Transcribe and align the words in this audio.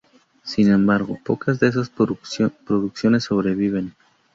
Sin 0.43 0.71
embargo, 0.73 1.19
pocas 1.23 1.59
de 1.59 1.67
esas 1.67 1.91
producciones 1.91 3.23
sobreviven. 3.23 3.93